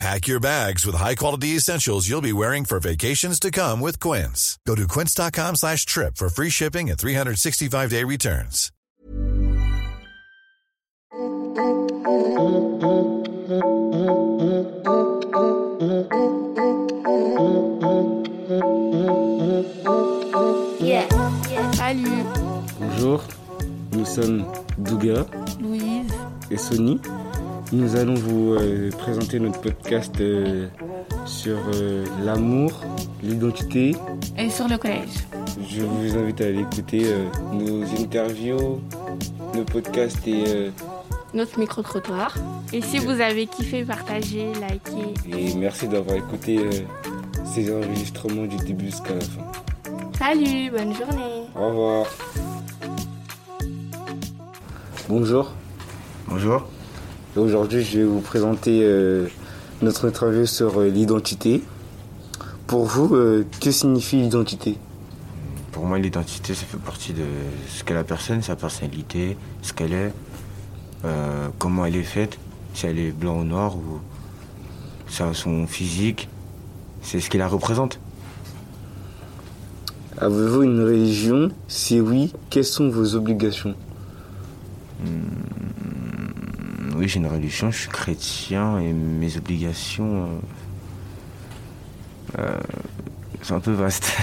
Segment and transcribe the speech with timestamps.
[0.00, 4.58] Pack your bags with high-quality essentials you'll be wearing for vacations to come with Quince.
[4.66, 8.72] Go to quince.com slash trip for free shipping and 365-day returns.
[20.80, 21.06] Yeah.
[21.72, 22.24] Salut,
[22.78, 23.22] Bonjour,
[23.92, 24.44] nous sommes
[24.78, 25.26] Douga
[25.60, 26.12] Louise.
[26.50, 27.00] et Sony.
[27.74, 30.68] Nous allons vous euh, présenter notre podcast euh,
[31.26, 32.80] sur euh, l'amour,
[33.20, 33.96] l'identité.
[34.38, 35.26] Et sur le collège.
[35.68, 38.80] Je vous invite à aller écouter euh, nos interviews,
[39.56, 40.70] nos podcasts et, euh,
[41.34, 42.36] Notre micro-trottoir.
[42.72, 45.36] Et si vous avez kiffé, partagez, likez.
[45.36, 46.70] et merci d'avoir écouté euh,
[47.44, 49.42] ces enregistrements du début jusqu'à la fin.
[50.16, 51.42] Salut, bonne journée.
[51.56, 52.06] Au revoir.
[55.08, 55.50] Bonjour.
[56.28, 56.68] Bonjour.
[57.36, 59.26] Aujourd'hui, je vais vous présenter euh,
[59.82, 61.64] notre interview sur euh, l'identité.
[62.68, 64.78] Pour vous, euh, que signifie l'identité?
[65.72, 67.24] Pour moi, l'identité, ça fait partie de
[67.68, 70.12] ce qu'est la personne, sa personnalité, ce qu'elle est,
[71.58, 72.38] comment elle est faite,
[72.72, 73.98] si elle est blanc ou noir, ou
[75.08, 76.28] ça, son physique.
[77.02, 77.98] C'est ce qui la représente.
[80.18, 81.50] Avez-vous une religion?
[81.66, 83.74] Si oui, quelles sont vos obligations?
[85.00, 85.63] Mm,
[87.04, 90.24] Oui, j'ai une religion, je suis chrétien et mes obligations.
[92.38, 92.60] euh, euh,
[93.42, 94.16] c'est un peu vaste.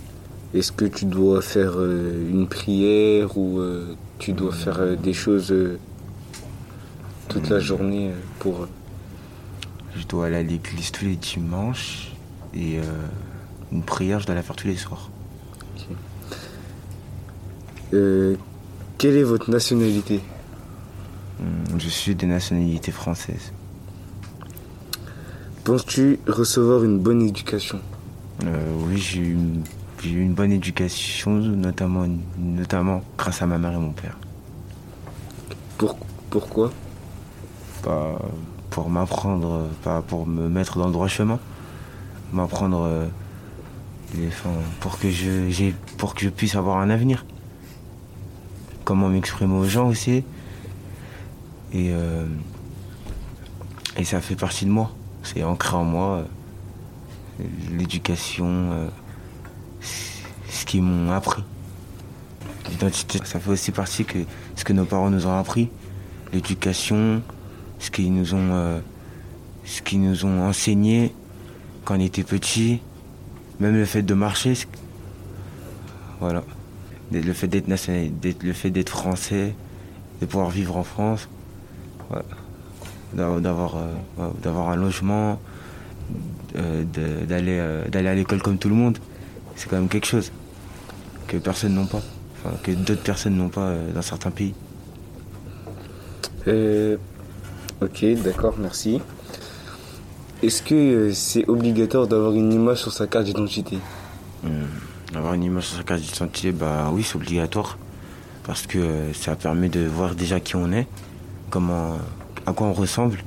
[0.52, 3.60] Est-ce que tu dois faire euh, une prière ou
[4.18, 5.54] tu dois faire des choses
[7.28, 8.66] toute la journée pour...
[9.96, 12.10] Je dois aller à l'église tous les dimanches
[12.52, 12.80] et
[13.70, 15.08] une prière, je dois la faire tous les soirs.
[17.92, 18.34] Euh,
[18.98, 20.20] quelle est votre nationalité?
[21.76, 23.52] Je suis des nationalités françaises.
[25.64, 27.80] Penses-tu recevoir une bonne éducation?
[28.44, 32.06] Euh, oui, j'ai eu, une- bonne éducation, notamment,
[32.38, 34.18] notamment grâce à ma mère et mon père.
[35.78, 35.96] Pour,
[36.30, 36.70] Pourquoi?
[37.82, 38.18] Pas
[38.70, 41.38] pour m'apprendre, pas pour me mettre dans le droit chemin,
[42.32, 43.06] m'apprendre euh,
[44.14, 47.24] les- enfin, pour que je, pour que je puisse avoir un avenir.
[48.84, 50.24] Comment m'exprimer aux gens aussi.
[51.74, 52.24] Et, euh,
[53.96, 54.92] et ça fait partie de moi.
[55.22, 56.08] C'est ancré en moi.
[57.40, 57.44] euh,
[57.76, 58.88] L'éducation, euh,
[60.48, 61.42] ce qu'ils m'ont appris.
[62.70, 64.18] L'identité, ça fait aussi partie que
[64.54, 65.68] ce que nos parents nous ont appris.
[66.32, 67.22] L'éducation,
[67.80, 68.80] ce qu'ils nous ont,
[69.64, 71.12] ce qu'ils nous ont enseigné
[71.84, 72.80] quand on était petits,
[73.60, 74.54] même le fait de marcher,
[76.20, 76.42] voilà,
[77.12, 79.54] le fait d'être français,
[80.20, 81.28] de pouvoir vivre en France,
[83.14, 85.38] D'avoir- euh, d'avoir un logement,
[86.56, 88.98] euh, de- d'aller, euh, d'aller à l'école comme tout le monde,
[89.54, 90.32] c'est quand même quelque chose
[91.28, 92.02] que personne n'a pas,
[92.44, 94.54] enfin, que d'autres personnes n'ont pas dans certains pays.
[97.80, 99.00] Ok, d'accord, merci.
[100.42, 103.78] Est-ce que c'est obligatoire d'avoir une image sur sa carte d'identité?
[104.42, 105.16] Hmm.
[105.16, 107.78] Avoir une image sur sa carte d'identité, bah oui, c'est obligatoire.
[108.44, 110.86] Parce que ça permet de voir déjà qui on est,
[111.54, 111.98] comment,
[112.46, 113.18] à quoi on ressemble.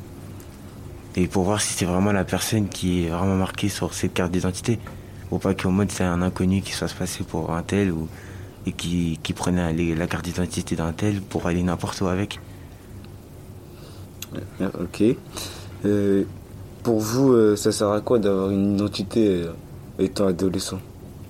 [1.15, 4.33] Et pour voir si c'est vraiment la personne qui est vraiment marquée sur cette carte
[4.33, 4.79] d'identité.
[5.29, 8.09] Pour pas qu'en mode c'est un inconnu qui soit se passer pour un tel ou,
[8.65, 12.41] et qui, qui prenait la, la carte d'identité d'un tel pour aller n'importe où avec.
[14.59, 15.03] Ah, Ok.
[15.85, 16.23] Euh,
[16.83, 19.53] pour vous, euh, ça sert à quoi d'avoir une identité euh,
[19.99, 20.79] étant adolescent?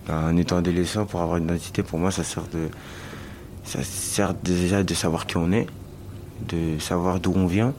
[0.09, 2.69] En étant adolescent, pour avoir une identité, pour moi, ça sert de,
[3.63, 5.67] ça sert déjà de savoir qui on est,
[6.47, 7.73] de savoir d'où on vient,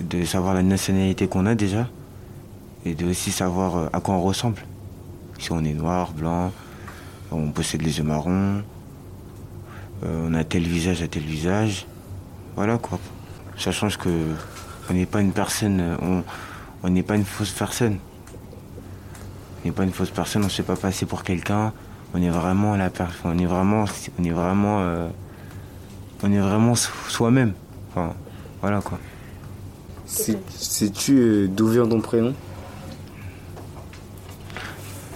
[0.00, 1.88] de savoir la nationalité qu'on a déjà,
[2.84, 4.62] et de aussi savoir euh, à quoi on ressemble.
[5.38, 6.52] Si on est noir, blanc,
[7.30, 8.62] on possède les yeux marrons,
[10.04, 11.86] euh, on a tel visage à tel visage,
[12.56, 12.98] voilà quoi.
[13.58, 14.08] Ça change que
[14.90, 16.22] on n'est pas une personne, euh,
[16.82, 17.98] on n'est pas une fausse personne.
[19.62, 21.72] On n'est pas une fausse personne, on ne se fait pas passer pour quelqu'un.
[22.14, 23.84] On est vraiment la personne, on est vraiment,
[24.18, 25.08] on est vraiment,
[26.22, 27.52] on est vraiment so- soi-même.
[27.90, 28.14] Enfin,
[28.60, 28.98] voilà quoi.
[30.06, 32.34] Sais- Sais-tu euh, d'où vient ton prénom?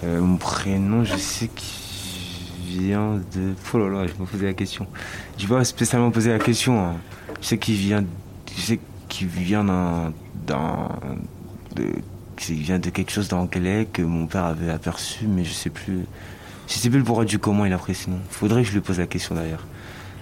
[0.05, 3.55] Euh, mon prénom, je sais qu'il vient de.
[3.73, 4.87] Oh là là, je me posais la question.
[5.39, 6.81] Je vais pas spécialement poser la question.
[6.85, 6.95] Hein.
[7.41, 8.05] Je sais qu'il vient.
[8.57, 10.13] Je sais qu'il vient d'un.
[10.47, 10.89] d'un
[11.75, 11.85] de,
[12.49, 16.01] il vient de quelque chose d'anglais que mon père avait aperçu, mais je sais plus.
[16.69, 18.19] Je sais plus le pourquoi du comment il a pris ce nom.
[18.29, 19.65] Faudrait que je lui pose la question d'ailleurs.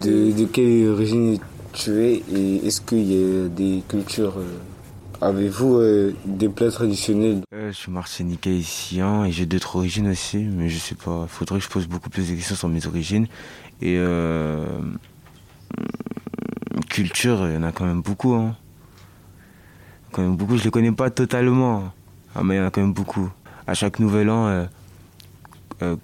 [0.02, 1.38] De, quelle origine
[1.72, 4.58] tu es et est-ce qu'il y a des cultures euh,
[5.20, 7.40] Avez-vous euh, des plats traditionnels?
[7.54, 11.26] Euh, Je suis martiniquais ici et j'ai d'autres origines aussi, mais je sais pas.
[11.28, 13.26] Faudrait que je pose beaucoup plus de questions sur mes origines.
[13.80, 14.66] Et euh,
[16.90, 18.34] culture, il y en a quand même beaucoup.
[18.34, 18.54] Hein.
[20.12, 20.58] Quand même beaucoup.
[20.58, 21.92] Je les connais pas totalement,
[22.34, 23.30] ah, mais il y en a quand même beaucoup.
[23.66, 24.66] À chaque nouvel an,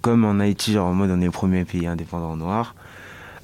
[0.01, 2.73] comme en Haïti, genre en mode on est le premier pays indépendant noir,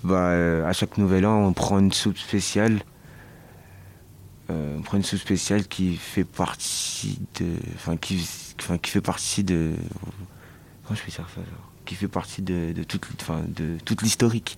[0.03, 2.79] bah, euh, à chaque nouvel an, on prend une soupe spéciale.
[4.49, 7.53] Euh, on prend une soupe spéciale qui fait partie de.
[7.75, 8.27] Enfin, qui,
[8.59, 9.73] enfin, qui fait partie de.
[10.83, 14.01] Comment je peux dire ça genre Qui fait partie de, de toute, enfin, de toute
[14.01, 14.57] l'historique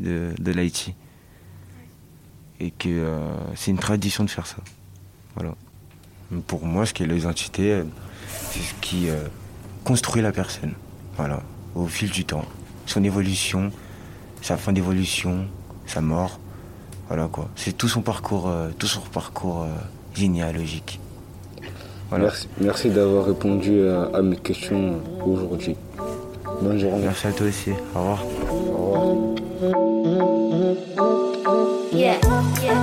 [0.00, 0.94] de, de l'Haïti.
[2.58, 4.56] Et que euh, c'est une tradition de faire ça.
[5.34, 5.54] Voilà.
[6.46, 7.82] Pour moi, ce qui est l'identité,
[8.28, 9.08] c'est ce qui
[9.84, 10.74] construit la personne.
[11.16, 11.42] Voilà.
[11.76, 12.44] Au fil du temps.
[12.86, 13.70] Son évolution,
[14.42, 15.46] sa fin d'évolution,
[15.86, 16.38] sa mort.
[17.08, 17.48] Voilà quoi.
[17.56, 19.66] C'est tout son parcours, euh, tout son parcours euh,
[20.14, 20.98] généalogique.
[22.10, 22.24] Voilà.
[22.26, 25.76] Merci, merci d'avoir répondu à, à mes questions aujourd'hui.
[26.62, 27.04] Bonne journée.
[27.04, 27.70] Merci à toi aussi.
[27.94, 28.24] Au revoir.
[28.50, 29.36] Au revoir.
[31.92, 32.18] Yeah,
[32.62, 32.82] yeah.